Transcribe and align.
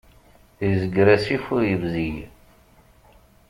Izger 0.67 1.07
asif 1.15 1.45
ur 1.55 1.61
yebzig. 1.65 2.15